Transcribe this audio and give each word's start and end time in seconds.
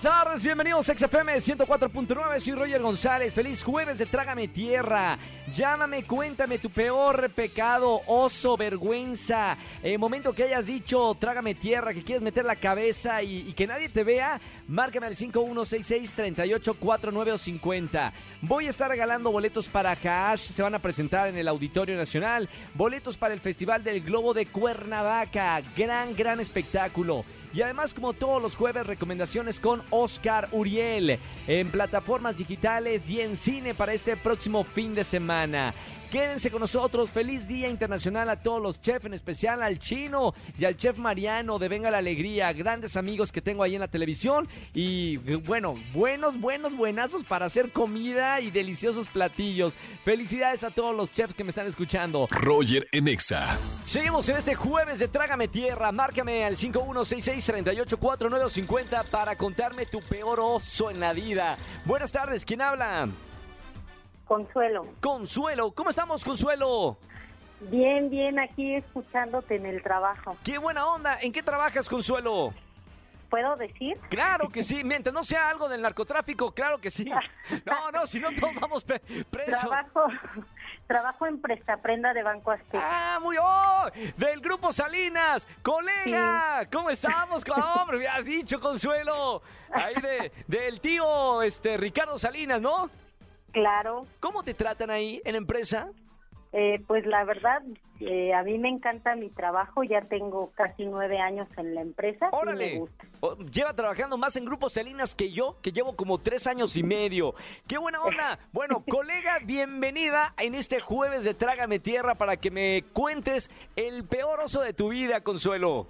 Buenas 0.00 0.22
tardes, 0.22 0.44
bienvenidos 0.44 0.88
a 0.88 0.96
XFM 0.96 1.38
104.9, 1.38 2.38
soy 2.38 2.54
Roger 2.54 2.80
González, 2.80 3.34
feliz 3.34 3.64
jueves 3.64 3.98
de 3.98 4.06
Trágame 4.06 4.46
Tierra, 4.46 5.18
llámame, 5.52 6.04
cuéntame 6.04 6.60
tu 6.60 6.70
peor 6.70 7.28
pecado, 7.30 8.02
oso, 8.06 8.56
vergüenza, 8.56 9.58
el 9.82 9.98
momento 9.98 10.32
que 10.32 10.44
hayas 10.44 10.66
dicho 10.66 11.16
Trágame 11.18 11.56
Tierra, 11.56 11.92
que 11.92 12.04
quieres 12.04 12.22
meter 12.22 12.44
la 12.44 12.54
cabeza 12.54 13.24
y, 13.24 13.48
y 13.48 13.54
que 13.54 13.66
nadie 13.66 13.88
te 13.88 14.04
vea, 14.04 14.40
márcame 14.68 15.08
al 15.08 15.16
5166-3849 15.16 17.32
o 17.32 17.38
50. 17.38 18.12
Voy 18.42 18.66
a 18.66 18.70
estar 18.70 18.88
regalando 18.88 19.32
boletos 19.32 19.66
para 19.66 19.98
Hash, 20.00 20.52
se 20.52 20.62
van 20.62 20.76
a 20.76 20.78
presentar 20.78 21.26
en 21.26 21.38
el 21.38 21.48
Auditorio 21.48 21.96
Nacional, 21.96 22.48
boletos 22.74 23.16
para 23.16 23.34
el 23.34 23.40
Festival 23.40 23.82
del 23.82 24.02
Globo 24.02 24.32
de 24.32 24.46
Cuernavaca, 24.46 25.60
gran, 25.76 26.14
gran 26.14 26.38
espectáculo. 26.38 27.24
Y 27.54 27.62
además, 27.62 27.94
como 27.94 28.12
todos 28.12 28.42
los 28.42 28.56
jueves, 28.56 28.86
recomendaciones 28.86 29.58
con 29.58 29.82
Oscar 29.90 30.48
Uriel 30.52 31.18
en 31.46 31.70
plataformas 31.70 32.36
digitales 32.36 33.08
y 33.08 33.20
en 33.20 33.36
cine 33.36 33.74
para 33.74 33.92
este 33.92 34.16
próximo 34.16 34.64
fin 34.64 34.94
de 34.94 35.04
semana. 35.04 35.72
Quédense 36.10 36.50
con 36.50 36.60
nosotros. 36.60 37.10
Feliz 37.10 37.46
Día 37.46 37.68
Internacional 37.68 38.30
a 38.30 38.36
todos 38.36 38.62
los 38.62 38.80
chefs, 38.80 39.04
en 39.04 39.12
especial 39.12 39.62
al 39.62 39.78
chino 39.78 40.32
y 40.58 40.64
al 40.64 40.74
chef 40.74 40.96
Mariano 40.96 41.58
de 41.58 41.68
Venga 41.68 41.90
la 41.90 41.98
Alegría. 41.98 42.50
Grandes 42.54 42.96
amigos 42.96 43.30
que 43.30 43.42
tengo 43.42 43.62
ahí 43.62 43.74
en 43.74 43.80
la 43.80 43.88
televisión. 43.88 44.48
Y 44.72 45.18
bueno, 45.18 45.74
buenos, 45.92 46.40
buenos, 46.40 46.74
buenazos 46.74 47.24
para 47.24 47.44
hacer 47.44 47.72
comida 47.72 48.40
y 48.40 48.50
deliciosos 48.50 49.06
platillos. 49.08 49.74
Felicidades 50.02 50.64
a 50.64 50.70
todos 50.70 50.96
los 50.96 51.12
chefs 51.12 51.34
que 51.34 51.44
me 51.44 51.50
están 51.50 51.66
escuchando. 51.66 52.26
Roger 52.30 52.88
en 52.92 53.08
Exa. 53.08 53.58
Seguimos 53.84 54.26
en 54.30 54.38
este 54.38 54.54
jueves 54.54 55.00
de 55.00 55.08
Trágame 55.08 55.48
Tierra. 55.48 55.92
Márcame 55.92 56.42
al 56.44 56.56
5166-384950 56.56 59.04
para 59.10 59.36
contarme 59.36 59.84
tu 59.84 60.00
peor 60.00 60.40
oso 60.40 60.90
en 60.90 61.00
la 61.00 61.12
vida. 61.12 61.58
Buenas 61.84 62.12
tardes, 62.12 62.46
¿quién 62.46 62.62
habla? 62.62 63.10
Consuelo. 64.28 64.86
Consuelo, 65.00 65.72
¿cómo 65.72 65.90
estamos, 65.90 66.22
Consuelo? 66.24 66.96
Bien, 67.60 68.08
bien, 68.10 68.38
aquí 68.38 68.74
escuchándote 68.76 69.56
en 69.56 69.66
el 69.66 69.82
trabajo. 69.82 70.36
¡Qué 70.44 70.58
buena 70.58 70.86
onda! 70.86 71.18
¿En 71.20 71.32
qué 71.32 71.42
trabajas, 71.42 71.88
Consuelo? 71.88 72.52
¿Puedo 73.30 73.56
decir? 73.56 73.98
Claro 74.10 74.48
que 74.52 74.62
sí, 74.62 74.84
mientras 74.84 75.12
no 75.12 75.24
sea 75.24 75.48
algo 75.48 75.68
del 75.68 75.82
narcotráfico, 75.82 76.52
claro 76.52 76.78
que 76.78 76.90
sí. 76.90 77.10
No, 77.64 77.90
no, 77.90 78.06
si 78.06 78.20
no 78.20 78.28
todos 78.32 78.54
vamos 78.60 78.84
pre- 78.84 79.00
presos. 79.30 79.62
Trabajo, 79.62 80.06
trabajo 80.86 81.26
en 81.26 81.40
Prestaprenda 81.40 82.12
de 82.14 82.22
Banco 82.22 82.50
Azteca. 82.52 82.80
¡Ah, 83.14 83.18
muy 83.20 83.36
oh! 83.40 83.90
Del 84.16 84.40
Grupo 84.40 84.72
Salinas, 84.72 85.46
colega, 85.62 86.68
¿cómo 86.70 86.90
estamos? 86.90 87.42
Hombre, 87.80 87.98
me 87.98 88.06
has 88.06 88.24
dicho, 88.26 88.60
Consuelo. 88.60 89.42
Ahí 89.72 89.94
de, 90.00 90.32
del 90.46 90.80
tío 90.80 91.42
este, 91.42 91.76
Ricardo 91.78 92.18
Salinas, 92.18 92.60
¿no? 92.60 92.90
Claro, 93.52 94.06
¿Cómo 94.20 94.42
te 94.42 94.54
tratan 94.54 94.90
ahí 94.90 95.20
en 95.24 95.32
la 95.32 95.38
empresa? 95.38 95.88
eh, 96.52 96.80
pues 96.86 97.04
la 97.06 97.24
verdad, 97.24 97.60
eh, 98.00 98.32
a 98.32 98.42
mí 98.42 98.56
me 98.58 98.70
encanta 98.70 99.14
mi 99.16 99.28
trabajo, 99.28 99.82
ya 99.84 100.00
tengo 100.02 100.50
casi 100.54 100.86
nueve 100.86 101.18
años 101.18 101.46
en 101.58 101.74
la 101.74 101.82
empresa 101.82 102.28
y 102.32 102.34
me 102.34 102.38
¡Órale! 102.38 102.78
gusta. 102.78 103.04
Oh, 103.20 103.36
Lleva 103.36 103.74
trabajando 103.74 104.16
más 104.16 104.34
en 104.36 104.44
Grupo 104.46 104.68
Salinas 104.70 105.14
que 105.14 105.30
yo, 105.30 105.56
que 105.60 105.72
llevo 105.72 105.94
como 105.94 106.18
tres 106.18 106.46
años 106.46 106.74
y 106.76 106.82
medio. 106.82 107.34
¡Qué 107.66 107.76
buena 107.78 108.00
onda! 108.02 108.38
Bueno, 108.52 108.82
colega, 108.88 109.38
bienvenida 109.44 110.32
en 110.38 110.54
este 110.54 110.80
jueves 110.80 111.24
de 111.24 111.34
Trágame 111.34 111.80
Tierra 111.80 112.14
para 112.14 112.36
que 112.38 112.50
me 112.50 112.82
cuentes 112.94 113.50
el 113.76 114.04
peor 114.04 114.40
oso 114.40 114.60
de 114.62 114.72
tu 114.72 114.88
vida, 114.88 115.20
Consuelo. 115.20 115.86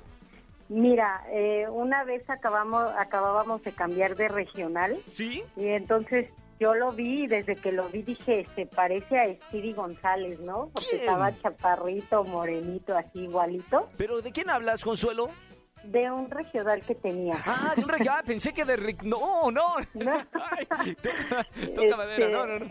Mira, 0.68 1.22
eh, 1.30 1.66
una 1.70 2.02
vez 2.04 2.28
acabamos, 2.28 2.84
acabábamos 2.98 3.62
de 3.62 3.72
cambiar 3.72 4.16
de 4.16 4.28
regional 4.28 4.96
¿Sí? 5.06 5.42
y 5.56 5.68
entonces 5.68 6.32
yo 6.60 6.74
lo 6.74 6.92
vi 6.92 7.24
y 7.24 7.26
desde 7.26 7.56
que 7.56 7.72
lo 7.72 7.88
vi 7.88 8.02
dije, 8.02 8.46
se 8.54 8.66
parece 8.66 9.18
a 9.18 9.26
Stevie 9.46 9.74
González, 9.74 10.40
¿no? 10.40 10.70
Porque 10.72 10.88
¿Quién? 10.90 11.00
estaba 11.02 11.34
chaparrito, 11.34 12.24
morenito, 12.24 12.96
así 12.96 13.20
igualito, 13.20 13.88
¿Pero 13.96 14.20
de 14.20 14.32
quién 14.32 14.50
hablas, 14.50 14.82
Consuelo? 14.84 15.28
de 15.84 16.10
un 16.10 16.28
regional 16.28 16.82
que 16.82 16.96
tenía. 16.96 17.36
Ah, 17.46 17.72
de 17.76 17.82
un 17.82 17.88
reg- 17.88 18.08
ah, 18.10 18.20
pensé 18.26 18.52
que 18.52 18.64
de... 18.64 18.76
Ric- 18.76 19.02
No, 19.04 19.50
no. 19.52 19.76
No. 19.94 20.12
Ay, 20.50 20.66
toca, 20.96 21.44
toca 21.44 21.46
Este, 21.56 21.96
madera, 21.96 22.28
no, 22.30 22.46
no, 22.46 22.58
no. 22.58 22.66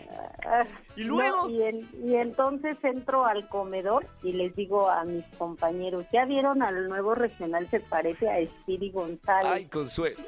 ah, 0.46 0.64
¿Y 0.94 1.04
luego? 1.04 1.44
no, 1.44 1.48
y, 1.48 1.62
en- 1.62 1.88
y 2.04 2.14
entonces 2.16 2.76
entro 2.84 3.24
al 3.24 3.48
comedor 3.48 4.06
y 4.22 4.32
les 4.32 4.54
digo 4.54 4.90
a 4.90 5.04
mis 5.04 5.24
compañeros, 5.38 6.04
¿ya 6.12 6.26
vieron 6.26 6.62
al 6.62 6.86
nuevo 6.88 7.14
regional? 7.14 7.66
Se 7.70 7.80
parece 7.80 8.28
a 8.30 8.46
Stevie 8.46 8.92
González. 8.92 9.52
Ay, 9.52 9.64
Consuelo. 9.66 10.18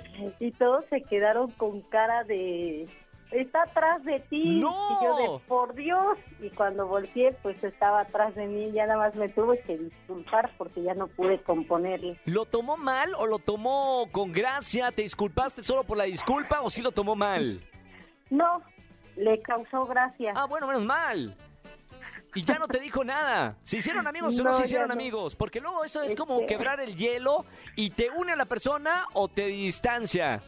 Y 0.41 0.51
todos 0.53 0.85
se 0.87 1.03
quedaron 1.03 1.51
con 1.53 1.83
cara 1.83 2.25
de... 2.25 2.89
Está 3.33 3.63
atrás 3.63 4.03
de 4.05 4.19
ti. 4.29 4.59
¡No! 4.61 4.99
Y 5.01 5.05
yo 5.05 5.17
de, 5.17 5.41
por 5.47 5.75
Dios. 5.75 6.19
Y 6.41 6.51
cuando 6.51 6.87
volteé, 6.87 7.33
pues 7.43 7.63
estaba 7.63 8.01
atrás 8.01 8.35
de 8.35 8.47
mí. 8.47 8.73
Ya 8.73 8.87
nada 8.87 8.99
más 8.99 9.15
me 9.15 9.29
tuve 9.29 9.61
que 9.61 9.79
disculpar 9.79 10.51
porque 10.59 10.83
ya 10.83 10.95
no 10.95 11.07
pude 11.07 11.41
componerle. 11.43 12.19
¿Lo 12.25 12.45
tomó 12.45 12.77
mal 12.77 13.15
o 13.19 13.27
lo 13.27 13.39
tomó 13.39 14.09
con 14.11 14.33
gracia? 14.33 14.91
¿Te 14.91 15.03
disculpaste 15.03 15.63
solo 15.63 15.85
por 15.85 15.97
la 15.97 16.05
disculpa 16.05 16.61
o 16.63 16.71
sí 16.71 16.83
lo 16.83 16.91
tomó 16.93 17.15
mal? 17.15 17.63
No, 18.31 18.63
le 19.17 19.41
causó 19.43 19.87
gracia. 19.87 20.33
Ah, 20.35 20.47
bueno, 20.47 20.67
menos 20.67 20.85
mal. 20.85 21.37
Y 22.35 22.45
ya 22.45 22.59
no 22.61 22.69
te 22.69 22.79
dijo 22.79 23.03
nada. 23.05 23.57
¿Se 23.63 23.79
hicieron 23.79 24.07
amigos 24.07 24.39
o 24.39 24.45
no, 24.45 24.51
No, 24.51 24.57
se 24.57 24.63
hicieron 24.65 24.87
no. 24.89 24.95
amigos? 24.95 25.35
Porque 25.35 25.61
luego 25.61 25.85
eso 25.85 26.03
es 26.03 26.15
como 26.15 26.41
Este- 26.41 26.47
quebrar 26.55 26.81
el 26.81 26.95
hielo 26.97 27.45
y 27.75 27.91
te 27.91 28.09
une 28.11 28.33
a 28.33 28.37
la 28.37 28.45
persona 28.45 29.07
o 29.15 29.27
te 29.29 29.47
distancia. 29.47 30.41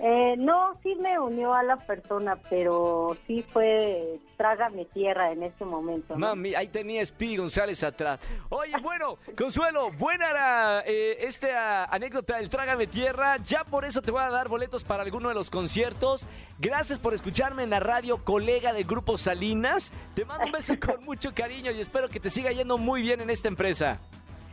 Eh, 0.00 0.36
no, 0.38 0.78
sí 0.82 0.94
me 0.94 1.18
unió 1.18 1.52
a 1.52 1.62
la 1.62 1.76
persona, 1.76 2.36
pero 2.48 3.16
sí 3.26 3.42
fue 3.52 4.18
trágame 4.36 4.86
tierra 4.86 5.30
en 5.32 5.42
ese 5.42 5.64
momento. 5.64 6.14
¿no? 6.14 6.28
Mami, 6.28 6.54
ahí 6.54 6.68
tenía 6.68 7.04
Speedy 7.04 7.36
González 7.36 7.82
atrás. 7.84 8.20
Oye, 8.48 8.74
bueno, 8.82 9.18
Consuelo, 9.36 9.90
buena 9.92 10.30
era 10.30 10.80
eh, 10.86 11.26
esta 11.26 11.84
anécdota 11.84 12.36
del 12.36 12.48
Trágame 12.48 12.86
Tierra. 12.86 13.36
Ya 13.38 13.64
por 13.64 13.84
eso 13.84 14.00
te 14.00 14.10
voy 14.10 14.22
a 14.22 14.30
dar 14.30 14.48
boletos 14.48 14.82
para 14.82 15.02
alguno 15.02 15.28
de 15.28 15.34
los 15.34 15.50
conciertos. 15.50 16.26
Gracias 16.58 16.98
por 16.98 17.12
escucharme 17.14 17.62
en 17.62 17.70
la 17.70 17.80
radio, 17.80 18.24
colega 18.24 18.72
del 18.72 18.84
Grupo 18.84 19.18
Salinas. 19.18 19.92
Te 20.14 20.24
mando 20.24 20.46
un 20.46 20.52
beso 20.52 20.74
con 20.80 21.04
mucho 21.04 21.32
cariño 21.34 21.70
y 21.70 21.80
espero 21.80 22.08
que 22.08 22.18
te 22.18 22.30
siga 22.30 22.50
yendo 22.50 22.78
muy 22.78 23.02
bien 23.02 23.20
en 23.20 23.30
esta 23.30 23.48
empresa. 23.48 24.00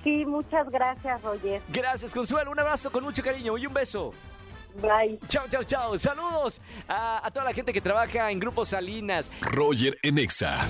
Sí, 0.04 0.26
muchas 0.26 0.70
gracias, 0.70 1.22
Roger. 1.22 1.62
Gracias, 1.70 2.14
Consuelo. 2.14 2.52
Un 2.52 2.60
abrazo 2.60 2.92
con 2.92 3.04
mucho 3.04 3.22
cariño 3.24 3.58
y 3.58 3.66
un 3.66 3.74
beso. 3.74 4.14
Bye. 4.82 5.20
Chao, 5.28 5.48
chao, 5.50 5.64
chao. 5.64 5.98
Saludos 5.98 6.62
a, 6.88 7.26
a 7.26 7.32
toda 7.32 7.46
la 7.46 7.54
gente 7.54 7.74
que 7.74 7.82
trabaja 7.82 8.32
en 8.32 8.40
Grupo 8.40 8.66
Salinas. 8.66 9.30
Roger 9.42 9.98
en 10.04 10.18
Exa. 10.18 10.68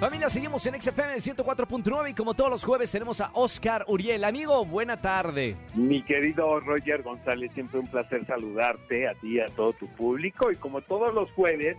Familia, 0.00 0.28
seguimos 0.30 0.64
en 0.66 0.80
XFM 0.80 1.16
104.9 1.16 2.10
y 2.10 2.14
como 2.14 2.32
todos 2.34 2.50
los 2.50 2.64
jueves 2.64 2.92
tenemos 2.92 3.20
a 3.20 3.30
Oscar 3.34 3.84
Uriel. 3.88 4.22
Amigo, 4.22 4.64
buena 4.64 5.00
tarde. 5.00 5.56
Mi 5.74 6.02
querido 6.04 6.60
Roger 6.60 7.02
González, 7.02 7.50
siempre 7.52 7.80
un 7.80 7.88
placer 7.88 8.24
saludarte 8.24 9.08
a 9.08 9.14
ti 9.14 9.34
y 9.36 9.40
a 9.40 9.46
todo 9.46 9.72
tu 9.72 9.88
público. 9.88 10.52
Y 10.52 10.56
como 10.56 10.82
todos 10.82 11.12
los 11.12 11.28
jueves, 11.32 11.76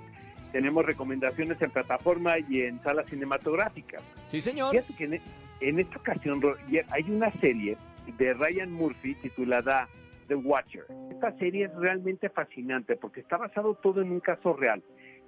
tenemos 0.52 0.86
recomendaciones 0.86 1.62
en 1.62 1.72
plataforma 1.72 2.34
y 2.40 2.64
en 2.64 2.84
salas 2.84 3.06
cinematográficas. 3.10 4.02
Sí, 4.28 4.42
señor. 4.42 4.72
Fíjate 4.72 4.94
que 4.96 5.04
en, 5.06 5.22
en 5.62 5.80
esta 5.80 5.98
ocasión, 5.98 6.42
Roger, 6.42 6.86
hay 6.92 7.04
una 7.10 7.32
serie 7.40 7.78
de 8.18 8.34
Ryan 8.34 8.72
Murphy 8.74 9.16
titulada 9.16 9.88
The 10.28 10.36
Watcher. 10.36 10.88
Esta 11.20 11.38
serie 11.38 11.66
es 11.66 11.76
realmente 11.76 12.30
fascinante 12.30 12.96
porque 12.96 13.20
está 13.20 13.36
basado 13.36 13.76
todo 13.76 14.02
en 14.02 14.10
un 14.10 14.22
caso 14.22 14.54
real. 14.54 14.82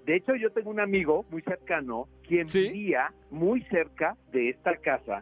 De 0.06 0.16
hecho, 0.16 0.35
yo 0.35 0.50
tengo 0.52 0.69
un 0.69 0.79
amigo 0.79 1.25
muy 1.29 1.41
cercano 1.41 2.07
quien 2.25 2.47
¿Sí? 2.47 2.69
vivía 2.69 3.14
muy 3.29 3.61
cerca 3.64 4.16
de 4.32 4.52
esta 4.52 4.78
casa 4.78 5.22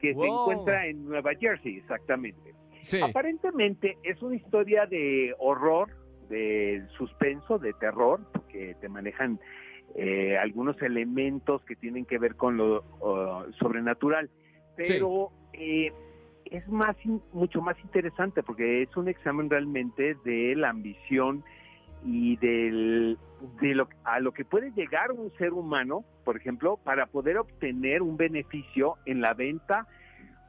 que 0.00 0.14
se 0.14 0.26
encuentra 0.26 0.88
en 0.88 1.04
Nueva 1.04 1.36
Jersey, 1.38 1.76
exactamente. 1.76 2.52
Sí. 2.80 3.00
Aparentemente 3.00 3.96
es 4.02 4.20
una 4.20 4.34
historia 4.34 4.86
de 4.86 5.36
horror, 5.38 5.90
de 6.28 6.82
suspenso, 6.96 7.58
de 7.60 7.72
terror, 7.74 8.20
porque 8.32 8.74
te 8.80 8.88
manejan 8.88 9.38
eh, 9.94 10.36
algunos 10.36 10.82
elementos 10.82 11.64
que 11.64 11.76
tienen 11.76 12.04
que 12.06 12.18
ver 12.18 12.34
con 12.34 12.56
lo 12.56 12.82
uh, 13.00 13.52
sobrenatural. 13.52 14.30
Pero 14.76 15.30
eh, 15.52 15.92
es 16.52 16.66
más 16.68 16.96
mucho 17.32 17.60
más 17.60 17.78
interesante 17.82 18.42
porque 18.42 18.82
es 18.82 18.96
un 18.96 19.08
examen 19.08 19.48
realmente 19.50 20.14
de 20.24 20.54
la 20.56 20.70
ambición 20.70 21.44
y 22.04 22.36
del, 22.36 23.18
de 23.60 23.74
lo, 23.74 23.88
a 24.04 24.20
lo 24.20 24.32
que 24.32 24.44
puede 24.44 24.70
llegar 24.72 25.10
un 25.12 25.30
ser 25.38 25.52
humano, 25.52 26.04
por 26.24 26.36
ejemplo, 26.36 26.76
para 26.76 27.06
poder 27.06 27.38
obtener 27.38 28.02
un 28.02 28.16
beneficio 28.16 28.96
en 29.04 29.20
la 29.20 29.34
venta 29.34 29.86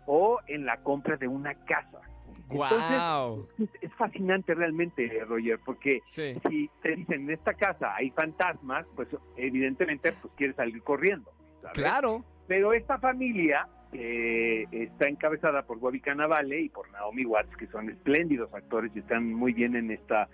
o 0.06 0.40
en 0.48 0.66
la 0.66 0.78
compra 0.78 1.18
de 1.18 1.28
una 1.28 1.54
casa. 1.66 2.02
Wow. 2.50 3.48
Entonces, 3.50 3.70
es, 3.82 3.84
es 3.92 3.94
fascinante 3.96 4.54
realmente, 4.56 5.08
Roger, 5.28 5.60
porque 5.64 6.00
Sí. 6.10 6.36
si 6.50 6.70
te 6.82 6.96
dicen 6.96 7.22
en 7.24 7.32
esta 7.32 7.54
casa 7.54 7.96
hay 7.96 8.10
fantasmas, 8.12 8.86
pues 8.96 9.08
evidentemente 9.38 10.14
pues 10.14 10.34
quieres 10.36 10.56
salir 10.56 10.82
corriendo. 10.84 11.32
¿sabes? 11.62 11.76
Claro. 11.78 12.24
Pero 12.48 12.74
esta 12.74 12.98
familia 12.98 13.68
eh, 13.94 14.66
está 14.72 15.08
encabezada 15.08 15.64
por 15.64 15.80
Bobby 15.80 16.00
Cannavale 16.00 16.62
y 16.62 16.70
por 16.70 16.92
Naomi 16.92 17.26
Watts, 17.26 17.56
que 17.58 17.68
son 17.68 17.90
espléndidos 17.90 18.54
actores 18.54 18.92
y 18.96 19.00
están 19.00 19.34
muy 19.34 19.54
bien 19.54 19.76
en 19.76 19.92
esta 19.92 20.28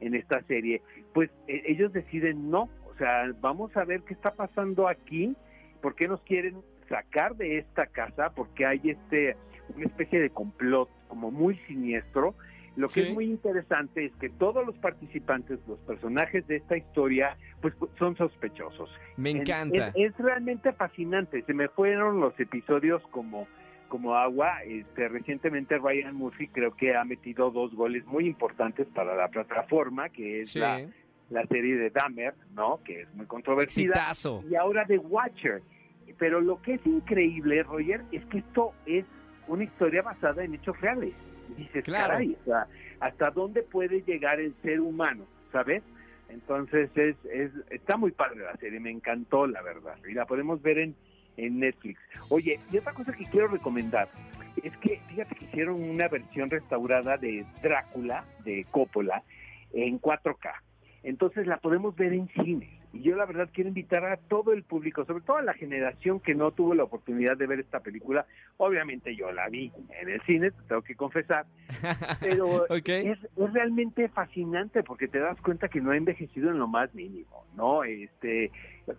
en 0.00 0.14
esta 0.14 0.42
serie. 0.42 0.82
Pues 1.12 1.30
eh, 1.46 1.62
ellos 1.66 1.92
deciden 1.92 2.50
no, 2.50 2.68
o 2.90 2.94
sea, 2.98 3.30
vamos 3.40 3.76
a 3.76 3.84
ver 3.84 4.02
qué 4.02 4.14
está 4.14 4.32
pasando 4.32 4.88
aquí, 4.88 5.36
por 5.80 5.94
qué 5.94 6.08
nos 6.08 6.20
quieren 6.22 6.56
sacar 6.88 7.36
de 7.36 7.58
esta 7.58 7.86
casa, 7.86 8.30
porque 8.30 8.66
hay 8.66 8.80
este 8.84 9.36
una 9.76 9.86
especie 9.86 10.20
de 10.20 10.30
complot 10.30 10.88
como 11.08 11.30
muy 11.30 11.56
siniestro. 11.66 12.34
Lo 12.76 12.88
que 12.88 12.94
Sí. 12.94 13.00
es 13.02 13.12
muy 13.14 13.26
interesante 13.26 14.06
es 14.06 14.12
que 14.16 14.30
todos 14.30 14.64
los 14.64 14.74
participantes, 14.78 15.58
los 15.68 15.78
personajes 15.80 16.46
de 16.46 16.56
esta 16.56 16.76
historia, 16.76 17.36
pues 17.60 17.74
son 17.98 18.16
sospechosos. 18.16 18.90
Me 19.16 19.30
En- 19.30 19.38
encanta. 19.42 19.88
Es, 19.88 20.12
es 20.12 20.18
realmente 20.18 20.72
fascinante. 20.72 21.42
Se 21.42 21.52
me 21.54 21.68
fueron 21.68 22.20
los 22.20 22.38
episodios 22.40 23.02
como, 23.10 23.46
como 23.88 24.14
agua. 24.16 24.62
Este, 24.64 25.08
recientemente 25.08 25.76
Ryan 25.76 26.14
Murphy 26.14 26.48
creo 26.48 26.74
que 26.74 26.96
ha 26.96 27.04
metido 27.04 27.50
dos 27.50 27.74
goles 27.74 28.06
muy 28.06 28.26
importantes 28.26 28.86
para 28.94 29.14
la 29.14 29.28
plataforma, 29.28 30.08
que 30.08 30.40
es 30.40 30.52
Sí. 30.52 30.58
la, 30.58 30.80
la 31.28 31.46
serie 31.48 31.76
de 31.76 31.90
Dahmer, 31.90 32.34
¿no? 32.54 32.80
Que 32.84 33.02
es 33.02 33.14
muy 33.14 33.26
controvertida. 33.26 33.92
Exitazo. 33.92 34.42
Y 34.50 34.54
ahora 34.54 34.84
de 34.86 34.96
Watcher. 34.98 35.60
Pero 36.18 36.40
lo 36.40 36.60
que 36.62 36.74
es 36.74 36.86
increíble, 36.86 37.62
Roger, 37.64 38.02
es 38.12 38.24
que 38.26 38.38
esto 38.38 38.72
es 38.86 39.04
una 39.48 39.64
historia 39.64 40.02
basada 40.02 40.42
en 40.44 40.54
hechos 40.54 40.78
reales. 40.80 41.12
Y 41.50 41.54
dices, 41.62 41.84
Claro. 41.84 42.12
caray, 42.12 42.36
o 42.40 42.44
sea, 42.44 42.66
¿hasta 43.00 43.30
dónde 43.30 43.62
puede 43.62 44.02
llegar 44.02 44.40
el 44.40 44.54
ser 44.62 44.80
humano? 44.80 45.24
¿Sabes? 45.52 45.82
Entonces 46.28 46.90
es, 46.96 47.16
es 47.30 47.50
está 47.70 47.96
muy 47.96 48.10
padre 48.12 48.40
la 48.44 48.56
serie, 48.56 48.80
me 48.80 48.90
encantó 48.90 49.46
la 49.46 49.60
verdad. 49.62 49.96
Y 50.08 50.14
la 50.14 50.24
podemos 50.24 50.62
ver 50.62 50.78
en, 50.78 50.94
en 51.36 51.58
Netflix. 51.60 52.00
Oye, 52.30 52.58
y 52.70 52.78
otra 52.78 52.92
cosa 52.94 53.12
que 53.12 53.26
quiero 53.26 53.48
recomendar 53.48 54.08
es 54.62 54.74
que 54.78 55.00
fíjate 55.08 55.34
que 55.34 55.44
hicieron 55.46 55.82
una 55.82 56.08
versión 56.08 56.48
restaurada 56.50 57.16
de 57.18 57.44
Drácula 57.62 58.24
de 58.44 58.64
Coppola 58.70 59.22
en 59.72 60.00
4K. 60.00 60.52
Entonces 61.02 61.46
la 61.46 61.58
podemos 61.58 61.94
ver 61.96 62.12
en 62.12 62.28
cines. 62.28 62.70
Y 62.92 63.00
yo 63.00 63.16
la 63.16 63.24
verdad 63.24 63.48
quiero 63.52 63.68
invitar 63.68 64.04
a 64.04 64.16
todo 64.16 64.52
el 64.52 64.64
público, 64.64 65.04
sobre 65.06 65.22
todo 65.24 65.38
a 65.38 65.42
la 65.42 65.54
generación 65.54 66.20
que 66.20 66.34
no 66.34 66.50
tuvo 66.50 66.74
la 66.74 66.84
oportunidad 66.84 67.36
de 67.38 67.46
ver 67.46 67.60
esta 67.60 67.80
película. 67.80 68.26
Obviamente 68.58 69.16
yo 69.16 69.32
la 69.32 69.48
vi 69.48 69.72
en 70.00 70.10
el 70.10 70.20
cine, 70.22 70.50
te 70.50 70.62
tengo 70.68 70.82
que 70.82 70.94
confesar, 70.94 71.46
pero 72.20 72.66
es, 72.68 73.18
es 73.18 73.52
realmente 73.52 74.08
fascinante 74.08 74.82
porque 74.82 75.08
te 75.08 75.20
das 75.20 75.40
cuenta 75.40 75.68
que 75.68 75.80
no 75.80 75.92
ha 75.92 75.96
envejecido 75.96 76.50
en 76.50 76.58
lo 76.58 76.68
más 76.68 76.94
mínimo, 76.94 77.46
¿no? 77.56 77.82
Este 77.84 78.50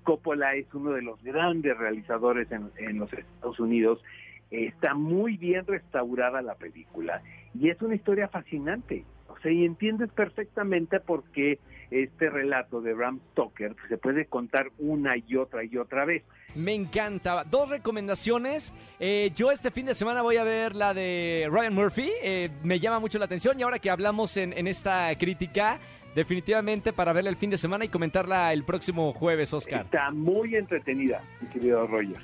Coppola 0.03 0.55
es 0.55 0.73
uno 0.73 0.91
de 0.91 1.01
los 1.01 1.21
grandes 1.21 1.77
realizadores 1.77 2.51
en, 2.51 2.71
en 2.77 2.97
los 2.97 3.13
Estados 3.13 3.59
Unidos. 3.59 4.03
Está 4.49 4.93
muy 4.93 5.37
bien 5.37 5.65
restaurada 5.67 6.41
la 6.41 6.55
película 6.55 7.21
y 7.53 7.69
es 7.69 7.81
una 7.81 7.95
historia 7.95 8.27
fascinante. 8.27 9.03
Y 9.51 9.65
entiendes 9.65 10.11
perfectamente 10.11 10.99
por 10.99 11.23
qué 11.31 11.59
este 11.91 12.29
relato 12.29 12.81
de 12.81 12.93
Bram 12.93 13.19
Stoker 13.31 13.75
se 13.87 13.97
puede 13.97 14.25
contar 14.25 14.71
una 14.79 15.15
y 15.17 15.35
otra 15.35 15.63
y 15.63 15.77
otra 15.77 16.05
vez. 16.05 16.23
Me 16.55 16.73
encanta. 16.73 17.43
Dos 17.43 17.69
recomendaciones. 17.69 18.73
Eh, 18.99 19.31
yo 19.35 19.51
este 19.51 19.71
fin 19.71 19.85
de 19.85 19.93
semana 19.93 20.21
voy 20.21 20.37
a 20.37 20.43
ver 20.43 20.75
la 20.75 20.93
de 20.93 21.47
Ryan 21.51 21.73
Murphy. 21.73 22.09
Eh, 22.21 22.49
me 22.63 22.79
llama 22.79 22.99
mucho 22.99 23.19
la 23.19 23.25
atención. 23.25 23.59
Y 23.59 23.63
ahora 23.63 23.79
que 23.79 23.89
hablamos 23.89 24.37
en, 24.37 24.53
en 24.53 24.67
esta 24.67 25.15
crítica, 25.17 25.79
definitivamente 26.15 26.93
para 26.93 27.13
verla 27.13 27.29
el 27.29 27.37
fin 27.37 27.49
de 27.49 27.57
semana 27.57 27.85
y 27.85 27.89
comentarla 27.89 28.53
el 28.53 28.63
próximo 28.63 29.13
jueves, 29.13 29.53
Oscar. 29.53 29.85
Está 29.85 30.11
muy 30.11 30.55
entretenida, 30.55 31.21
mi 31.41 31.47
querido 31.49 31.87
Roger. 31.87 32.19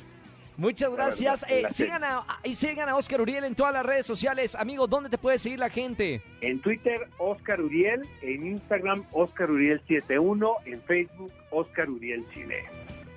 Muchas 0.60 0.92
gracias. 0.92 1.46
Eh, 1.48 1.66
sigan, 1.72 2.04
a, 2.04 2.26
y 2.44 2.54
sigan 2.54 2.90
a 2.90 2.98
Oscar 2.98 3.22
Uriel 3.22 3.46
en 3.46 3.56
todas 3.56 3.74
las 3.74 3.86
redes 3.86 4.06
sociales. 4.06 4.56
Amigo, 4.56 4.88
¿dónde 4.88 5.10
te 5.10 5.18
puede 5.18 5.38
seguir 5.38 5.58
la 5.58 5.70
gente? 5.70 6.22
En 6.42 6.60
Twitter, 6.60 7.08
Oscar 7.18 7.62
Uriel. 7.62 8.02
En 8.22 8.46
Instagram, 8.46 9.06
Oscar 9.14 9.50
Uriel71. 9.50 10.54
En 10.66 10.82
Facebook, 10.82 11.32
Oscar 11.52 11.90
Uriel 11.90 12.26
Chile. 12.34 12.66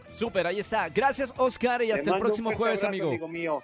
Súper, 0.07 0.47
ahí 0.47 0.61
está. 0.61 0.89
Gracias, 0.89 1.35
Oscar, 1.37 1.83
y 1.83 1.91
hasta 1.91 2.15
el 2.15 2.21
próximo 2.21 2.55
jueves, 2.55 2.85
abrazo, 2.85 2.89
amigo. 2.89 3.09
amigo 3.09 3.27
mío. 3.29 3.63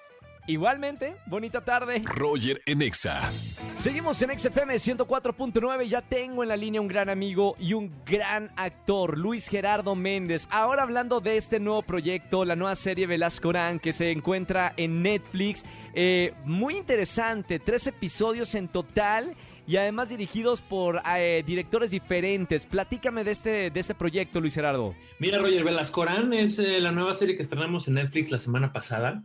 Igualmente, 0.49 1.17
bonita 1.27 1.61
tarde. 1.61 2.03
Roger 2.07 2.63
en 2.65 2.81
Exa. 2.81 3.31
Seguimos 3.79 4.23
en 4.23 4.31
XFM 4.39 4.77
104.9. 4.77 5.87
Ya 5.87 6.01
tengo 6.01 6.43
en 6.43 6.49
la 6.49 6.57
línea 6.57 6.81
un 6.81 6.89
gran 6.89 7.11
amigo 7.11 7.55
y 7.61 7.75
un 7.75 7.93
gran 8.07 8.51
actor, 8.57 9.19
Luis 9.19 9.47
Gerardo 9.47 9.95
Méndez. 9.95 10.49
Ahora 10.51 10.85
hablando 10.85 11.21
de 11.21 11.37
este 11.37 11.61
nuevo 11.61 11.83
proyecto, 11.83 12.47
la 12.47 12.57
nueva 12.57 12.77
serie 12.77 13.07
Velascorán 13.07 13.79
que 13.79 13.93
se 13.93 14.11
encuentra 14.11 14.73
en 14.79 15.03
Netflix. 15.03 15.67
Eh, 15.93 16.33
muy 16.47 16.79
interesante, 16.79 17.59
tres 17.59 17.87
episodios 17.87 18.55
en 18.55 18.69
total 18.69 19.37
y 19.67 19.77
además 19.77 20.09
dirigidos 20.09 20.63
por 20.63 21.03
eh, 21.15 21.45
directores 21.47 21.91
diferentes. 21.91 22.65
Platícame 22.65 23.23
de 23.23 23.33
este, 23.33 23.71
de 23.71 23.81
este 23.81 23.95
proyecto, 23.95 24.41
Luis 24.41 24.55
Gerardo. 24.55 24.95
Mira, 25.19 25.37
Roger, 25.37 25.63
Velascorán 25.63 26.33
es 26.33 26.59
eh, 26.59 26.81
la 26.81 26.91
nueva 26.91 27.13
serie 27.13 27.37
que 27.37 27.43
estrenamos 27.43 27.87
en 27.87 27.95
Netflix 27.95 28.31
la 28.31 28.41
semana 28.41 28.73
pasada 28.73 29.23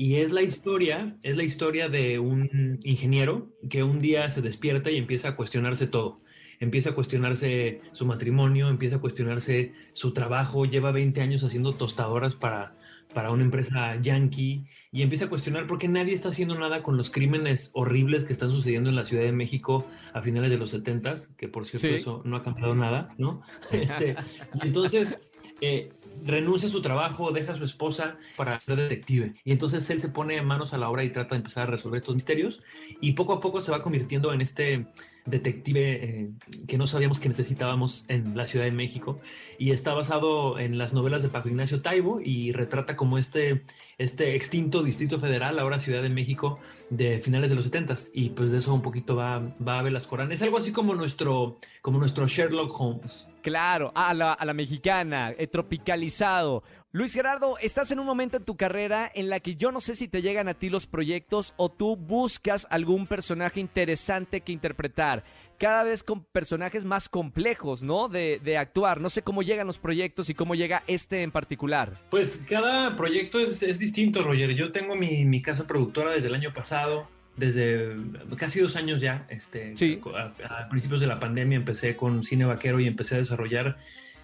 y 0.00 0.14
es 0.14 0.30
la 0.30 0.42
historia, 0.42 1.16
es 1.24 1.36
la 1.36 1.42
historia 1.42 1.88
de 1.88 2.20
un 2.20 2.78
ingeniero 2.84 3.50
que 3.68 3.82
un 3.82 4.00
día 4.00 4.30
se 4.30 4.40
despierta 4.40 4.92
y 4.92 4.96
empieza 4.96 5.30
a 5.30 5.36
cuestionarse 5.36 5.88
todo. 5.88 6.20
Empieza 6.60 6.90
a 6.90 6.94
cuestionarse 6.94 7.80
su 7.90 8.06
matrimonio, 8.06 8.68
empieza 8.68 8.96
a 8.96 9.00
cuestionarse 9.00 9.72
su 9.94 10.12
trabajo, 10.12 10.66
lleva 10.66 10.92
20 10.92 11.20
años 11.20 11.42
haciendo 11.42 11.74
tostadoras 11.74 12.36
para, 12.36 12.76
para 13.12 13.32
una 13.32 13.42
empresa 13.42 14.00
yankee 14.00 14.66
y 14.92 15.02
empieza 15.02 15.24
a 15.24 15.28
cuestionar 15.30 15.66
por 15.66 15.78
qué 15.78 15.88
nadie 15.88 16.14
está 16.14 16.28
haciendo 16.28 16.56
nada 16.56 16.84
con 16.84 16.96
los 16.96 17.10
crímenes 17.10 17.72
horribles 17.74 18.22
que 18.22 18.32
están 18.32 18.50
sucediendo 18.52 18.90
en 18.90 18.96
la 18.96 19.04
Ciudad 19.04 19.24
de 19.24 19.32
México 19.32 19.84
a 20.12 20.22
finales 20.22 20.50
de 20.50 20.58
los 20.58 20.70
70 20.70 21.16
que 21.36 21.48
por 21.48 21.66
cierto 21.66 21.88
Sí. 21.88 21.94
eso 21.94 22.22
no 22.24 22.36
ha 22.36 22.44
cambiado 22.44 22.76
nada, 22.76 23.12
¿no? 23.18 23.42
Este, 23.72 24.14
y 24.62 24.68
entonces 24.68 25.18
eh, 25.60 25.90
renuncia 26.24 26.68
a 26.68 26.72
su 26.72 26.82
trabajo, 26.82 27.30
deja 27.32 27.52
a 27.52 27.56
su 27.56 27.64
esposa 27.64 28.16
para 28.36 28.58
ser 28.58 28.76
detective. 28.76 29.34
Y 29.44 29.52
entonces 29.52 29.88
él 29.90 30.00
se 30.00 30.08
pone 30.08 30.40
manos 30.42 30.74
a 30.74 30.78
la 30.78 30.88
obra 30.88 31.04
y 31.04 31.10
trata 31.10 31.34
de 31.34 31.38
empezar 31.38 31.68
a 31.68 31.70
resolver 31.70 31.98
estos 31.98 32.14
misterios. 32.14 32.62
Y 33.00 33.12
poco 33.12 33.32
a 33.32 33.40
poco 33.40 33.60
se 33.60 33.70
va 33.70 33.82
convirtiendo 33.82 34.32
en 34.32 34.40
este 34.40 34.86
detective 35.28 36.04
eh, 36.04 36.30
que 36.66 36.78
no 36.78 36.86
sabíamos 36.86 37.20
que 37.20 37.28
necesitábamos 37.28 38.04
en 38.08 38.36
la 38.36 38.46
Ciudad 38.46 38.64
de 38.64 38.72
México. 38.72 39.20
Y 39.58 39.70
está 39.70 39.94
basado 39.94 40.58
en 40.58 40.78
las 40.78 40.92
novelas 40.92 41.22
de 41.22 41.28
Paco 41.28 41.48
Ignacio 41.48 41.80
Taibo 41.80 42.20
y 42.20 42.52
retrata 42.52 42.96
como 42.96 43.18
este, 43.18 43.62
este 43.98 44.34
extinto 44.34 44.82
Distrito 44.82 45.18
Federal, 45.18 45.58
ahora 45.58 45.78
Ciudad 45.78 46.02
de 46.02 46.08
México, 46.08 46.58
de 46.90 47.18
finales 47.18 47.50
de 47.50 47.56
los 47.56 47.64
70 47.64 47.96
Y 48.12 48.30
pues 48.30 48.50
de 48.50 48.58
eso 48.58 48.74
un 48.74 48.82
poquito 48.82 49.16
va, 49.16 49.54
va 49.66 49.78
a 49.78 49.82
Velascorán. 49.82 50.32
Es 50.32 50.42
algo 50.42 50.58
así 50.58 50.72
como 50.72 50.94
nuestro, 50.94 51.58
como 51.82 51.98
nuestro 51.98 52.26
Sherlock 52.26 52.78
Holmes. 52.80 53.26
Claro, 53.42 53.92
a 53.94 54.12
la, 54.14 54.32
a 54.32 54.44
la 54.44 54.52
mexicana, 54.52 55.32
eh, 55.36 55.46
tropicalizado. 55.46 56.62
Luis 56.90 57.12
Gerardo, 57.12 57.58
estás 57.58 57.90
en 57.92 57.98
un 57.98 58.06
momento 58.06 58.38
en 58.38 58.44
tu 58.44 58.56
carrera 58.56 59.10
en 59.14 59.28
la 59.28 59.40
que 59.40 59.56
yo 59.56 59.70
no 59.70 59.80
sé 59.80 59.94
si 59.94 60.08
te 60.08 60.22
llegan 60.22 60.48
a 60.48 60.54
ti 60.54 60.70
los 60.70 60.86
proyectos 60.86 61.52
o 61.56 61.68
tú 61.68 61.96
buscas 61.96 62.66
algún 62.70 63.06
personaje 63.06 63.60
interesante 63.60 64.40
que 64.40 64.52
interpretar. 64.52 65.17
Cada 65.58 65.82
vez 65.82 66.02
con 66.04 66.24
personajes 66.24 66.84
más 66.84 67.08
complejos, 67.08 67.82
¿no? 67.82 68.08
De, 68.08 68.40
de 68.44 68.56
actuar. 68.56 69.00
No 69.00 69.10
sé 69.10 69.22
cómo 69.22 69.42
llegan 69.42 69.66
los 69.66 69.78
proyectos 69.78 70.30
y 70.30 70.34
cómo 70.34 70.54
llega 70.54 70.84
este 70.86 71.22
en 71.22 71.32
particular. 71.32 71.98
Pues 72.10 72.44
cada 72.48 72.96
proyecto 72.96 73.40
es, 73.40 73.62
es 73.62 73.78
distinto, 73.80 74.22
Roger. 74.22 74.54
Yo 74.54 74.70
tengo 74.70 74.94
mi, 74.94 75.24
mi 75.24 75.42
casa 75.42 75.66
productora 75.66 76.12
desde 76.12 76.28
el 76.28 76.34
año 76.34 76.54
pasado, 76.54 77.08
desde 77.36 77.88
casi 78.36 78.60
dos 78.60 78.76
años 78.76 79.00
ya. 79.00 79.26
Este, 79.30 79.76
Sí. 79.76 80.00
a, 80.16 80.60
a 80.62 80.68
principios 80.68 81.00
de 81.00 81.08
la 81.08 81.18
pandemia 81.18 81.56
empecé 81.56 81.96
con 81.96 82.22
Cine 82.22 82.44
Vaquero 82.44 82.78
y 82.78 82.86
empecé 82.86 83.16
a 83.16 83.18
desarrollar 83.18 83.76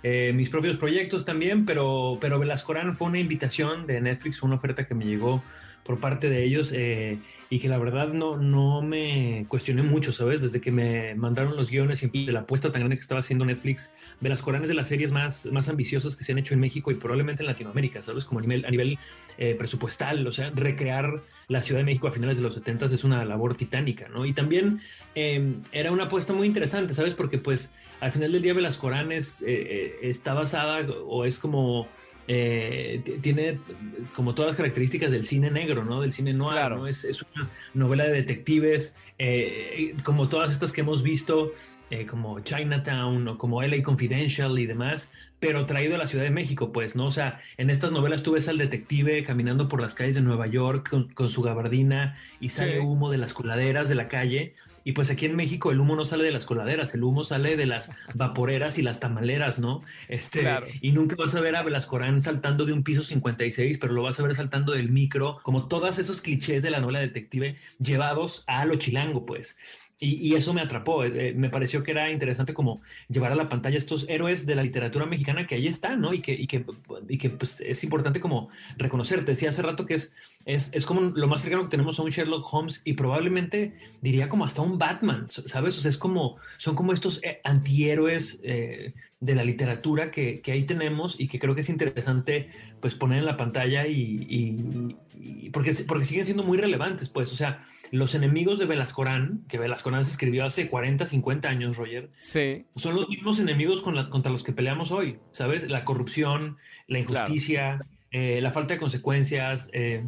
eh, 0.04 0.32
mis 0.34 0.50
propios 0.50 0.76
proyectos 0.76 1.24
también, 1.24 1.64
pero, 1.64 2.18
pero 2.20 2.38
Velascorán 2.38 2.94
fue 2.96 3.08
una 3.08 3.18
invitación 3.18 3.86
de 3.86 4.00
Netflix, 4.02 4.42
una 4.42 4.56
oferta 4.56 4.86
que 4.86 4.94
me 4.94 5.06
llegó 5.06 5.42
por 5.84 6.00
parte 6.00 6.28
de 6.28 6.44
ellos 6.44 6.72
eh, 6.72 7.18
y 7.50 7.58
que 7.60 7.68
la 7.68 7.78
verdad 7.78 8.08
no, 8.08 8.36
no 8.36 8.82
me 8.82 9.44
cuestioné 9.48 9.82
mucho, 9.82 10.12
¿sabes? 10.12 10.40
Desde 10.40 10.60
que 10.60 10.72
me 10.72 11.14
mandaron 11.14 11.56
los 11.56 11.70
guiones 11.70 12.02
y 12.02 12.26
de 12.26 12.32
la 12.32 12.40
apuesta 12.40 12.72
tan 12.72 12.80
grande 12.80 12.96
que 12.96 13.02
estaba 13.02 13.20
haciendo 13.20 13.44
Netflix, 13.44 13.92
Velascorán 14.20 14.62
es 14.62 14.68
de 14.68 14.74
las 14.74 14.88
series 14.88 15.12
más, 15.12 15.46
más 15.46 15.68
ambiciosas 15.68 16.16
que 16.16 16.24
se 16.24 16.32
han 16.32 16.38
hecho 16.38 16.54
en 16.54 16.60
México 16.60 16.90
y 16.90 16.94
probablemente 16.94 17.42
en 17.42 17.46
Latinoamérica, 17.46 18.02
¿sabes? 18.02 18.24
Como 18.24 18.40
a 18.40 18.42
nivel, 18.42 18.98
eh, 19.36 19.54
presupuestal, 19.56 20.26
o 20.26 20.32
sea, 20.32 20.50
recrear 20.54 21.22
la 21.48 21.60
Ciudad 21.60 21.80
de 21.80 21.84
México 21.84 22.08
a 22.08 22.12
finales 22.12 22.38
de 22.38 22.42
los 22.42 22.54
70 22.54 22.86
es 22.86 23.04
una 23.04 23.24
labor 23.24 23.54
titánica, 23.54 24.08
¿no? 24.08 24.24
Y 24.24 24.32
también 24.32 24.80
eh, 25.14 25.54
era 25.70 25.92
una 25.92 26.04
apuesta 26.04 26.32
muy 26.32 26.46
interesante, 26.46 26.94
¿sabes? 26.94 27.14
Porque 27.14 27.38
pues 27.38 27.72
al 28.00 28.10
final 28.10 28.32
del 28.32 28.42
día 28.42 28.54
Velascorán 28.54 29.12
es, 29.12 29.44
está 29.46 30.34
basada 30.34 30.80
o 31.06 31.24
es 31.24 31.38
como 31.38 31.88
eh, 32.26 33.02
tiene 33.20 33.58
como 34.14 34.34
todas 34.34 34.50
las 34.50 34.56
características 34.56 35.10
del 35.10 35.24
cine 35.24 35.50
negro, 35.50 35.84
¿no? 35.84 36.00
Del 36.00 36.12
cine 36.12 36.32
noir, 36.32 36.70
¿no? 36.70 36.86
Es, 36.86 37.04
una 37.04 37.23
novela 37.72 38.04
de 38.04 38.12
detectives, 38.12 38.94
eh, 39.18 39.94
como 40.04 40.28
todas 40.28 40.50
estas 40.50 40.72
que 40.72 40.80
hemos 40.82 41.02
visto, 41.02 41.52
eh, 41.90 42.06
como 42.06 42.40
Chinatown 42.40 43.28
o 43.28 43.38
como 43.38 43.62
LA 43.62 43.82
Confidential 43.82 44.58
y 44.58 44.66
demás, 44.66 45.12
pero 45.38 45.66
traído 45.66 45.94
a 45.94 45.98
la 45.98 46.08
Ciudad 46.08 46.24
de 46.24 46.30
México, 46.30 46.72
pues, 46.72 46.96
¿no? 46.96 47.04
O 47.06 47.10
sea, 47.10 47.40
en 47.58 47.68
estas 47.68 47.92
novelas 47.92 48.22
tú 48.22 48.32
ves 48.32 48.48
al 48.48 48.56
detective 48.56 49.22
caminando 49.24 49.68
por 49.68 49.80
las 49.80 49.94
calles 49.94 50.14
de 50.14 50.22
Nueva 50.22 50.46
York 50.46 50.88
con, 51.14 51.28
su 51.28 51.42
gabardina 51.42 52.16
y 52.40 52.48
sale 52.48 52.80
humo 52.80 53.10
de 53.10 53.18
las 53.18 53.34
coladeras 53.34 53.88
de 53.90 53.94
la 53.94 54.08
calle. 54.08 54.54
Y 54.86 54.92
pues 54.92 55.10
aquí 55.10 55.26
en 55.26 55.36
México 55.36 55.70
el 55.70 55.80
humo 55.80 55.96
no 55.96 56.04
sale 56.04 56.24
de 56.24 56.30
las 56.30 56.44
coladeras, 56.46 56.94
el 56.94 57.02
humo 57.04 57.24
sale 57.24 57.56
de 57.56 57.66
las 57.66 57.92
vaporeras 58.14 58.78
y 58.78 58.82
las 58.82 59.00
tamaleras, 59.00 59.58
¿no? 59.58 59.82
Este, 60.08 60.46
Y 60.80 60.92
nunca 60.92 61.16
vas 61.16 61.34
a 61.34 61.40
ver 61.40 61.56
a 61.56 61.62
Velascorán 61.62 62.20
saltando 62.20 62.64
de 62.64 62.72
un 62.72 62.82
piso 62.82 63.02
56, 63.02 63.78
pero 63.78 63.92
lo 63.92 64.02
vas 64.02 64.18
a 64.18 64.22
ver 64.22 64.34
saltando 64.34 64.72
del 64.72 64.90
micro, 64.90 65.38
como 65.42 65.68
todos 65.68 65.98
esos 65.98 66.20
clichés 66.20 66.62
de 66.62 66.70
la 66.70 66.80
novela 66.80 67.00
detective 67.00 67.23
llevados 67.78 68.44
a 68.46 68.64
lo 68.64 68.76
chilango, 68.76 69.26
pues. 69.26 69.56
Y, 70.00 70.34
eso 70.34 70.52
me 70.52 70.60
atrapó, 70.60 71.04
eh, 71.04 71.28
eh, 71.28 71.34
me 71.34 71.48
pareció 71.48 71.82
que 71.82 71.92
era 71.92 72.10
interesante 72.10 72.52
como 72.52 72.82
llevar 73.08 73.32
a 73.32 73.36
la 73.36 73.48
pantalla 73.48 73.78
estos 73.78 74.06
héroes 74.08 74.44
de 74.44 74.54
la 74.54 74.62
literatura 74.62 75.06
mexicana 75.06 75.46
que 75.46 75.54
ahí 75.54 75.68
están, 75.68 76.00
¿no? 76.00 76.12
Y 76.12 76.20
que, 76.20 76.32
y 76.32 76.46
que, 76.46 76.66
y 77.08 77.16
que 77.16 77.30
pues, 77.30 77.60
es 77.60 77.82
importante 77.84 78.20
como 78.20 78.50
reconocer. 78.76 79.24
Te 79.24 79.32
decía 79.32 79.50
hace 79.50 79.62
rato 79.62 79.86
que 79.86 79.94
es, 79.94 80.12
es, 80.44 80.70
es, 80.74 80.84
como 80.84 81.00
lo 81.00 81.28
más 81.28 81.42
cercano 81.42 81.62
que 81.62 81.70
tenemos 81.70 81.98
a 81.98 82.02
un 82.02 82.10
Sherlock 82.10 82.44
Holmes 82.52 82.82
y 82.84 82.94
probablemente 82.94 83.74
diría 84.02 84.28
como 84.28 84.44
hasta 84.44 84.62
un 84.62 84.78
Batman, 84.78 85.26
¿sabes? 85.28 85.78
O 85.78 85.80
sea, 85.80 85.90
es 85.90 85.98
como, 85.98 86.36
son 86.58 86.74
como 86.74 86.92
estos 86.92 87.22
eh, 87.22 87.40
antihéroes 87.44 88.40
de 89.24 89.34
la 89.34 89.42
literatura 89.42 90.10
que, 90.10 90.40
que, 90.40 90.52
ahí 90.52 90.64
tenemos 90.64 91.18
y 91.18 91.28
que 91.28 91.38
creo 91.38 91.54
que 91.54 91.62
es 91.62 91.70
interesante 91.70 92.50
pues 92.80 92.94
poner 92.94 93.20
en 93.20 93.26
la 93.26 93.36
pantalla 93.38 93.86
y, 93.86 94.26
y 94.28 95.50
porque, 95.50 95.74
porque 95.86 96.04
siguen 96.04 96.26
siendo 96.26 96.42
muy 96.42 96.58
relevantes, 96.58 97.08
pues, 97.08 97.32
o 97.32 97.36
sea, 97.36 97.64
los 97.90 98.14
enemigos 98.14 98.58
de 98.58 98.66
Velascorán, 98.66 99.44
que 99.48 99.58
Velascorán 99.58 100.04
se 100.04 100.10
escribió 100.10 100.44
hace 100.44 100.68
40, 100.68 101.06
50 101.06 101.48
años, 101.48 101.76
Roger, 101.76 102.10
sí. 102.18 102.66
son 102.76 102.96
los 102.96 103.08
mismos 103.08 103.40
enemigos 103.40 103.82
contra 103.82 104.30
los 104.30 104.42
que 104.42 104.52
peleamos 104.52 104.90
hoy, 104.90 105.18
¿sabes? 105.32 105.68
La 105.68 105.84
corrupción, 105.84 106.58
la 106.86 106.98
injusticia, 106.98 107.86
eh, 108.10 108.40
la 108.42 108.50
falta 108.50 108.74
de 108.74 108.80
consecuencias, 108.80 109.70
eh, 109.72 110.04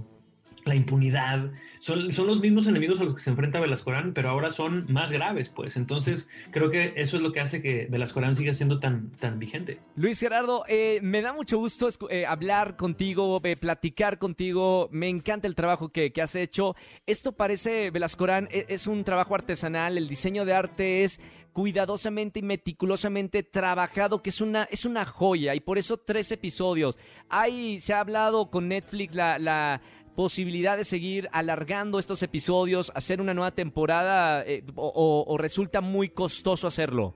la 0.66 0.74
impunidad, 0.74 1.50
son, 1.78 2.10
son 2.12 2.26
los 2.26 2.40
mismos 2.40 2.66
enemigos 2.66 3.00
a 3.00 3.04
los 3.04 3.14
que 3.14 3.20
se 3.20 3.30
enfrenta 3.30 3.60
Velascorán, 3.60 4.12
pero 4.12 4.28
ahora 4.28 4.50
son 4.50 4.86
más 4.92 5.10
graves, 5.12 5.48
pues. 5.48 5.76
Entonces, 5.76 6.28
creo 6.50 6.70
que 6.70 6.94
eso 6.96 7.16
es 7.16 7.22
lo 7.22 7.32
que 7.32 7.40
hace 7.40 7.62
que 7.62 7.86
Velascorán 7.88 8.34
siga 8.34 8.52
siendo 8.52 8.80
tan, 8.80 9.10
tan 9.12 9.38
vigente. 9.38 9.78
Luis 9.94 10.18
Gerardo, 10.18 10.64
eh, 10.68 10.98
me 11.02 11.22
da 11.22 11.32
mucho 11.32 11.58
gusto 11.58 11.88
eh, 12.10 12.26
hablar 12.26 12.76
contigo, 12.76 13.40
eh, 13.44 13.56
platicar 13.56 14.18
contigo. 14.18 14.88
Me 14.90 15.08
encanta 15.08 15.46
el 15.46 15.54
trabajo 15.54 15.90
que, 15.90 16.12
que 16.12 16.22
has 16.22 16.34
hecho. 16.34 16.74
Esto 17.06 17.32
parece, 17.32 17.90
Velascorán, 17.90 18.48
e, 18.50 18.66
es 18.68 18.86
un 18.86 19.04
trabajo 19.04 19.34
artesanal. 19.34 19.96
El 19.96 20.08
diseño 20.08 20.44
de 20.44 20.54
arte 20.54 21.04
es 21.04 21.20
cuidadosamente 21.56 22.40
y 22.40 22.42
meticulosamente 22.42 23.42
trabajado, 23.42 24.20
que 24.20 24.28
es 24.28 24.42
una, 24.42 24.64
es 24.64 24.84
una 24.84 25.06
joya, 25.06 25.54
y 25.54 25.60
por 25.60 25.78
eso 25.78 25.96
tres 25.96 26.30
episodios. 26.30 26.98
Hay, 27.30 27.80
se 27.80 27.94
ha 27.94 28.00
hablado 28.00 28.50
con 28.50 28.68
Netflix 28.68 29.14
la, 29.14 29.80
posibilidad 30.16 30.76
de 30.76 30.84
seguir 30.84 31.28
alargando 31.30 32.00
estos 32.00 32.22
episodios, 32.24 32.90
hacer 32.96 33.20
una 33.20 33.34
nueva 33.34 33.52
temporada 33.52 34.42
eh, 34.44 34.64
o, 34.74 35.36
resulta 35.38 35.80
muy 35.80 36.08
costoso 36.08 36.66
hacerlo? 36.66 37.14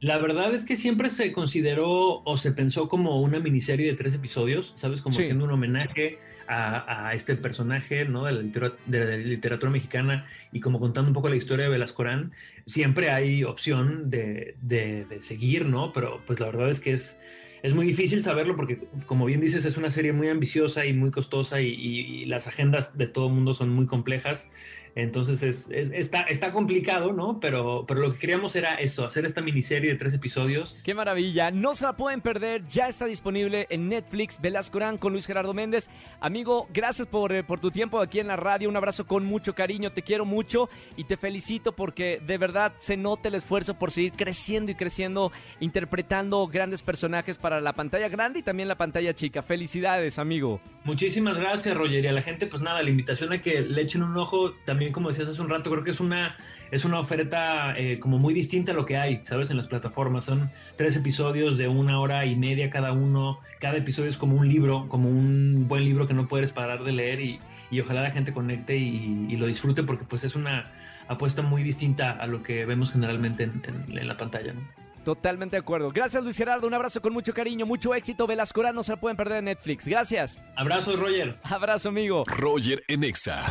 La 0.00 0.18
verdad 0.18 0.52
es 0.52 0.64
que 0.64 0.74
siempre 0.74 1.10
se 1.10 1.30
consideró 1.32 2.24
o 2.24 2.36
se 2.36 2.50
pensó 2.50 2.88
como 2.88 3.20
una 3.20 3.38
miniserie 3.38 3.86
de 3.86 3.96
tres 3.96 4.14
episodios, 4.14 4.72
¿sabes? 4.74 5.00
Como 5.00 5.14
siendo 5.14 5.44
un 5.44 5.52
homenaje 5.52 6.18
a, 6.48 7.12
este 7.14 7.36
personaje, 7.36 8.04
¿no? 8.04 8.24
De 8.24 8.32
la, 8.32 9.16
literatura, 9.16 9.70
mexicana 9.70 10.26
y 10.50 10.58
como 10.58 10.80
contando 10.80 11.08
un 11.08 11.14
poco 11.14 11.28
la 11.28 11.36
historia 11.36 11.66
de 11.66 11.70
Velascorán. 11.70 12.32
Siempre 12.66 13.10
hay 13.10 13.44
opción 13.44 14.10
de, 14.10 14.56
de 14.60 15.06
seguir, 15.20 15.66
¿no? 15.66 15.92
Pero 15.92 16.20
pues 16.26 16.40
la 16.40 16.46
verdad 16.46 16.70
es 16.70 16.80
que 16.80 16.94
es 16.94 17.16
es 17.62 17.74
muy 17.74 17.86
difícil 17.86 18.22
saberlo 18.22 18.56
porque, 18.56 18.80
como 19.06 19.24
bien 19.24 19.40
dices, 19.40 19.64
es 19.64 19.76
una 19.76 19.92
serie 19.92 20.12
muy 20.12 20.28
ambiciosa 20.28 20.84
y 20.84 20.92
muy 20.92 21.12
costosa 21.12 21.60
y, 21.60 22.26
las 22.26 22.48
agendas 22.48 22.98
de 22.98 23.06
todo 23.06 23.28
el 23.28 23.34
mundo 23.34 23.54
son 23.54 23.68
muy 23.70 23.86
complejas. 23.86 24.50
Entonces 24.94 25.42
es, 25.42 25.70
está, 25.70 26.22
está 26.22 26.52
complicado, 26.52 27.12
¿no? 27.12 27.40
Pero, 27.40 27.84
pero 27.86 28.00
lo 28.00 28.12
que 28.12 28.18
queríamos 28.18 28.54
era 28.56 28.74
esto, 28.74 29.06
hacer 29.06 29.24
esta 29.24 29.40
miniserie 29.40 29.90
de 29.90 29.96
tres 29.96 30.12
episodios. 30.12 30.76
¡Qué 30.82 30.94
maravilla! 30.94 31.50
No 31.50 31.74
se 31.74 31.84
la 31.84 31.94
pueden 31.94 32.20
perder, 32.20 32.66
ya 32.66 32.88
está 32.88 33.06
disponible 33.06 33.66
en 33.70 33.88
Netflix, 33.88 34.40
Velascorán 34.40 34.98
con 34.98 35.12
Luis 35.12 35.26
Gerardo 35.26 35.54
Méndez. 35.54 35.88
Amigo, 36.20 36.68
gracias 36.72 37.08
por, 37.08 37.32
eh, 37.32 37.42
por 37.42 37.60
tu 37.60 37.70
tiempo 37.70 38.00
aquí 38.00 38.20
en 38.20 38.28
la 38.28 38.36
radio, 38.36 38.68
un 38.68 38.76
abrazo 38.76 39.06
con 39.06 39.24
mucho 39.24 39.54
cariño, 39.54 39.92
te 39.92 40.02
quiero 40.02 40.24
mucho 40.24 40.68
y 40.96 41.04
te 41.04 41.16
felicito 41.16 41.72
porque 41.72 42.20
de 42.24 42.38
verdad 42.38 42.72
se 42.78 42.96
nota 42.96 43.28
el 43.28 43.34
esfuerzo 43.34 43.78
por 43.78 43.90
seguir 43.90 44.12
creciendo 44.12 44.72
y 44.72 44.74
creciendo, 44.74 45.32
interpretando 45.60 46.46
grandes 46.48 46.82
personajes 46.82 47.38
para 47.38 47.60
la 47.60 47.72
pantalla 47.72 48.08
grande 48.08 48.40
y 48.40 48.42
también 48.42 48.68
la 48.68 48.76
pantalla 48.76 49.14
chica. 49.14 49.42
Felicidades, 49.42 50.18
amigo. 50.18 50.60
Muchísimas 50.84 51.38
gracias, 51.38 51.76
Roger. 51.76 52.04
Y 52.04 52.06
a 52.08 52.12
la 52.12 52.22
gente, 52.22 52.46
pues 52.46 52.60
nada, 52.60 52.82
la 52.82 52.90
invitación 52.90 53.32
a 53.32 53.40
que 53.40 53.62
le 53.62 53.82
echen 53.82 54.02
un 54.02 54.16
ojo 54.16 54.52
también 54.64 54.81
como 54.90 55.08
decías 55.08 55.28
hace 55.28 55.40
un 55.40 55.48
rato, 55.50 55.70
creo 55.70 55.84
que 55.84 55.90
es 55.90 56.00
una, 56.00 56.36
es 56.70 56.84
una 56.84 56.98
oferta 56.98 57.78
eh, 57.78 57.98
como 58.00 58.18
muy 58.18 58.34
distinta 58.34 58.72
a 58.72 58.74
lo 58.74 58.86
que 58.86 58.96
hay, 58.96 59.20
¿sabes? 59.24 59.50
En 59.50 59.56
las 59.58 59.68
plataformas. 59.68 60.24
Son 60.24 60.50
tres 60.76 60.96
episodios 60.96 61.58
de 61.58 61.68
una 61.68 62.00
hora 62.00 62.24
y 62.24 62.34
media 62.34 62.70
cada 62.70 62.92
uno. 62.92 63.38
Cada 63.60 63.76
episodio 63.76 64.08
es 64.08 64.16
como 64.16 64.36
un 64.36 64.48
libro, 64.48 64.88
como 64.88 65.08
un 65.08 65.66
buen 65.68 65.84
libro 65.84 66.08
que 66.08 66.14
no 66.14 66.28
puedes 66.28 66.52
parar 66.52 66.82
de 66.82 66.92
leer 66.92 67.20
y, 67.20 67.40
ojalá 67.80 68.02
la 68.02 68.10
gente 68.10 68.32
conecte 68.32 68.76
y, 68.76 69.36
lo 69.36 69.46
disfrute 69.46 69.82
porque 69.82 70.04
pues 70.04 70.24
es 70.24 70.34
una 70.34 70.72
apuesta 71.08 71.42
muy 71.42 71.62
distinta 71.62 72.10
a 72.10 72.26
lo 72.26 72.42
que 72.42 72.64
vemos 72.64 72.92
generalmente 72.92 73.44
en, 73.44 74.06
la 74.06 74.16
pantalla, 74.16 74.54
Totalmente 75.04 75.56
de 75.56 75.60
acuerdo. 75.60 75.90
Gracias, 75.90 76.22
Luis 76.22 76.36
Gerardo. 76.36 76.66
Un 76.66 76.74
abrazo 76.74 77.02
con 77.02 77.12
mucho 77.12 77.34
cariño, 77.34 77.66
mucho 77.66 77.94
éxito. 77.94 78.26
Velascorán 78.26 78.74
no 78.74 78.84
se 78.84 78.92
la 78.92 79.00
pueden 79.00 79.16
perder 79.16 79.38
en 79.38 79.46
Netflix. 79.46 79.86
Gracias. 79.86 80.38
Abrazo, 80.56 80.96
Roger. 80.96 81.36
Abrazo, 81.42 81.88
amigo. 81.88 82.24
Roger 82.26 82.84
Enexa. 82.86 83.44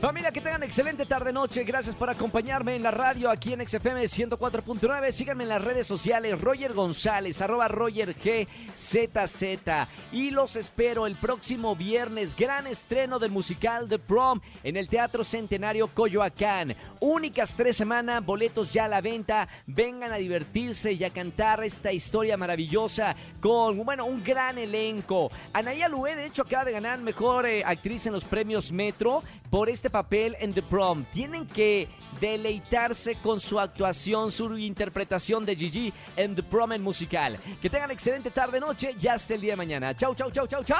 Familia, 0.00 0.30
que 0.30 0.40
tengan 0.40 0.62
excelente 0.62 1.06
tarde-noche. 1.06 1.64
Gracias 1.64 1.96
por 1.96 2.08
acompañarme 2.08 2.76
en 2.76 2.84
la 2.84 2.92
radio 2.92 3.28
aquí 3.28 3.52
en 3.52 3.68
XFM 3.68 4.04
104.9. 4.04 5.10
Síganme 5.10 5.42
en 5.42 5.48
las 5.48 5.64
redes 5.64 5.88
sociales. 5.88 6.40
Roger 6.40 6.72
González, 6.72 7.42
arroba 7.42 7.66
Roger 7.66 8.14
GZZ. 8.14 9.88
Y 10.12 10.30
los 10.30 10.54
espero 10.54 11.04
el 11.08 11.16
próximo 11.16 11.74
viernes. 11.74 12.36
Gran 12.36 12.68
estreno 12.68 13.18
del 13.18 13.32
musical 13.32 13.88
The 13.88 13.98
Prom 13.98 14.40
en 14.62 14.76
el 14.76 14.88
Teatro 14.88 15.24
Centenario 15.24 15.88
Coyoacán. 15.88 16.76
Únicas 17.00 17.56
tres 17.56 17.76
semanas, 17.76 18.24
boletos 18.24 18.72
ya 18.72 18.84
a 18.84 18.88
la 18.88 19.00
venta. 19.00 19.48
Vengan 19.66 20.12
a 20.12 20.16
divertirse 20.16 20.92
y 20.92 21.02
a 21.02 21.10
cantar 21.10 21.64
esta 21.64 21.92
historia 21.92 22.36
maravillosa 22.36 23.16
con, 23.40 23.84
bueno, 23.84 24.04
un 24.04 24.22
gran 24.22 24.58
elenco. 24.58 25.32
Anaya 25.52 25.88
Lué, 25.88 26.14
de 26.14 26.26
hecho, 26.26 26.42
acaba 26.42 26.66
de 26.66 26.72
ganar 26.72 27.00
mejor 27.00 27.46
eh, 27.46 27.64
actriz 27.64 28.06
en 28.06 28.12
los 28.12 28.24
premios 28.24 28.70
Metro 28.70 29.24
por 29.50 29.68
este 29.88 29.90
papel 29.90 30.36
en 30.38 30.52
The 30.52 30.62
Prom. 30.62 31.04
Tienen 31.14 31.46
que 31.46 31.88
deleitarse 32.20 33.16
con 33.22 33.40
su 33.40 33.58
actuación, 33.58 34.30
su 34.30 34.58
interpretación 34.58 35.46
de 35.46 35.56
Gigi 35.56 35.92
en 36.14 36.34
The 36.34 36.42
Prom 36.42 36.72
en 36.72 36.82
musical. 36.82 37.38
Que 37.62 37.70
tengan 37.70 37.90
excelente 37.90 38.30
tarde, 38.30 38.60
noche 38.60 38.94
y 39.00 39.06
hasta 39.06 39.34
el 39.34 39.40
día 39.40 39.52
de 39.52 39.56
mañana. 39.56 39.96
Chau, 39.96 40.14
chau, 40.14 40.30
chau, 40.30 40.46
chau, 40.46 40.62
chau. 40.62 40.76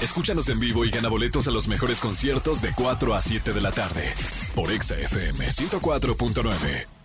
Escúchanos 0.00 0.48
en 0.48 0.58
vivo 0.58 0.84
y 0.84 0.90
gana 0.90 1.08
boletos 1.08 1.46
a 1.46 1.52
los 1.52 1.68
mejores 1.68 2.00
conciertos 2.00 2.60
de 2.60 2.72
4 2.74 3.14
a 3.14 3.20
7 3.20 3.52
de 3.52 3.60
la 3.60 3.70
tarde 3.70 4.12
por 4.54 4.72
Exa 4.72 4.96
FM 4.96 5.46
104.9. 5.46 7.03